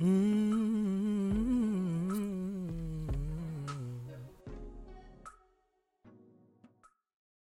[0.00, 0.25] Mm.